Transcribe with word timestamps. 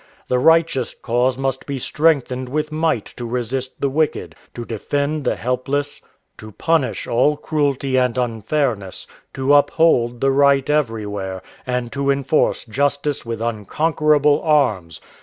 The 0.29 0.39
righteous 0.39 0.95
cause 0.99 1.37
must 1.37 1.67
be 1.67 1.77
strengthened 1.77 2.49
with 2.49 2.71
might 2.71 3.05
to 3.17 3.25
resist 3.27 3.79
the 3.81 3.89
wicked, 3.91 4.33
to 4.55 4.65
defend 4.65 5.25
the 5.25 5.35
helpless, 5.35 6.01
to 6.39 6.51
punish 6.53 7.05
all 7.05 7.37
cruelty 7.37 7.97
and 7.97 8.17
unfairness, 8.17 9.05
to 9.35 9.53
uphold 9.53 10.19
the 10.19 10.31
right 10.31 10.67
everywhere, 10.71 11.43
and 11.67 11.91
to 11.91 12.09
enforce 12.09 12.65
justice 12.65 13.27
with 13.27 13.43
unconquerable 13.43 14.41
arms. 14.41 15.01